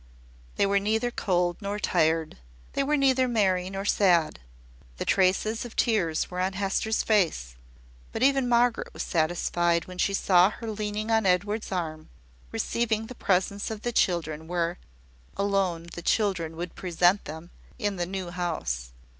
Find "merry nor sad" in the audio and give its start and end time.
3.27-4.39